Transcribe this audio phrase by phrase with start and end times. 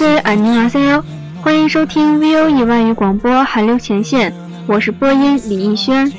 [0.00, 1.04] 친구들 안녕하세요.
[1.42, 4.32] 欢迎收听 VOE 外语广播韩流前线，
[4.66, 6.10] 我是播音李逸轩。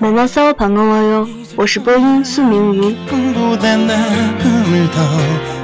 [0.00, 1.28] 만나서 반가워요.
[1.56, 2.96] 我是播音苏明瑜。
[3.06, 5.02] 꿈보다 나음을 더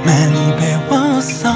[0.05, 1.55] 많이 배웠어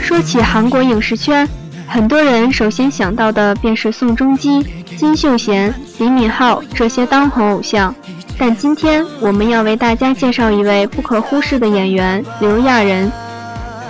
[0.00, 1.46] 说起韩国影视圈，
[1.86, 4.64] 很多人首先想到的便是宋仲基、
[4.96, 7.94] 金秀贤、李敏镐这些当红偶像。
[8.40, 13.10] 但今天我们要为大家介绍一位不可忽视的演员刘亚仁。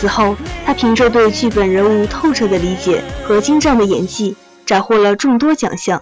[0.00, 6.00] 此后，他凭着对剧本人物透彻的理解和精湛的演技，斩获了众多奖项。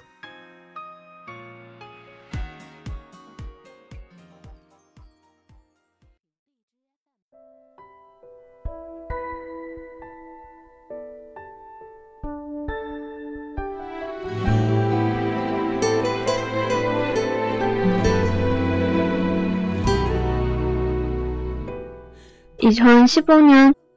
[22.58, 23.74] 2015년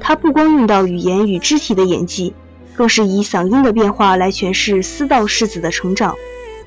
[0.00, 2.34] 他不光用到语言与肢体的演技，
[2.74, 6.14] 更是以嗓音的变化来诠释私道世子的成长，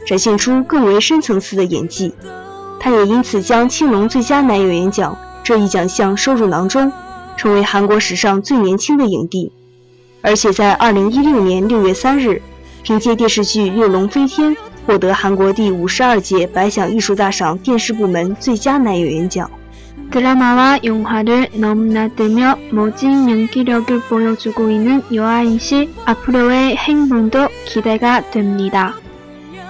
[0.05, 2.13] 展现出更为深层次的演技。
[2.79, 6.91] 他也因此将青龙最佳男演员奖这一奖项收入囊中，
[7.37, 9.51] 成为韩国史上最年轻的影帝。
[10.21, 12.41] 而且在2016年6月3日，
[12.83, 14.51] 凭借电视剧《六龙飞天》
[14.85, 19.49] 获得韩国第五十二届百想艺术大赏电视部门最佳男演员奖。
[20.10, 28.94] 드라마와 영화를 넘나들며 멋진 연기력을 보여주고 있는 여아인 씨 앞으로의 행동도 기대가 됩니다.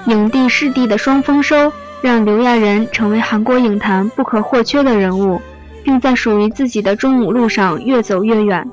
[0.08, 5.40] 影帝视帝的双丰收，让刘亚仁成为韩国影坛不可或缺的人物，
[5.82, 8.68] 并在属于自己的中舞路上越走越远。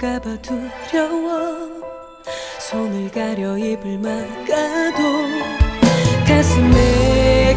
[0.00, 1.68] 될까봐 두려워.
[2.58, 5.02] 손을 가려 입을 막아도
[6.26, 7.56] 가슴에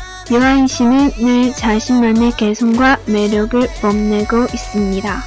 [0.30, 5.22] 유아인 씨는 늘 자신만의 개성과 매력을 뽐내고 있습니다.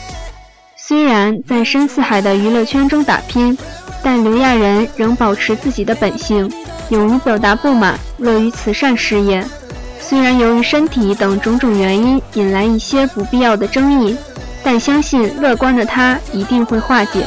[0.76, 3.58] 虽然在深似海的娱乐圈中打拼，
[4.04, 6.52] 但刘亚仁仍保持自己的本性，
[6.90, 9.46] 勇于表达不满，乐于慈善事业。
[10.02, 14.18] 虽然由于身体等种种原因引来一些不必要的争议，
[14.64, 17.24] 但相信乐观的他一定会化解。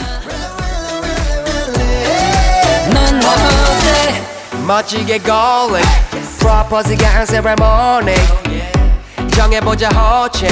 [2.93, 4.13] 넌 어때
[4.67, 5.87] 멋지게 golling
[6.39, 8.15] 프로포즈가 한 세레모니
[9.35, 10.49] 정해보자 호칭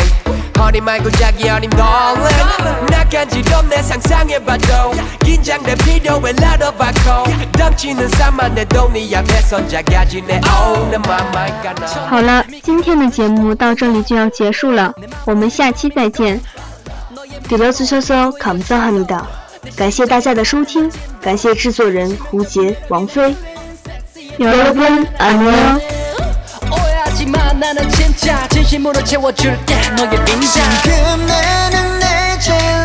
[0.59, 4.93] 허니 말고 자기 어린 darling 나간지럼 내 상상해봐도
[5.25, 14.93] 긴장돼 필요해 나도 받고 덩치는 산만해도 네 앞에선 작아지네 Oh 내 맘만 가나 好了，今天的节目到这里就要结束了，
[15.25, 16.41] 我们下期再见。
[17.49, 19.27] 들어주셔서 감사합니다.
[19.77, 20.91] 感谢大家的收听，
[21.23, 23.35] 感谢制作人胡杰、王菲。
[24.40, 25.80] 여러분 안녕.
[26.70, 29.76] 오해하지마 나는 진짜 진심으로 채워줄게.
[29.92, 32.85] 너의 빈장 지금 나는 내 제일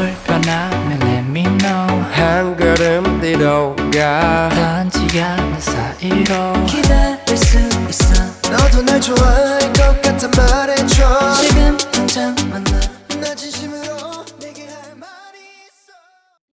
[8.91, 10.80] 날 좋아할 것 같단 말에